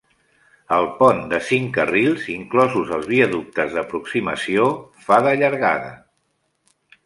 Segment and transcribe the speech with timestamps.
[0.77, 4.67] El pont de cinc carrils, inclosos els viaductes d'aproximació,
[5.07, 5.97] fa de llargada.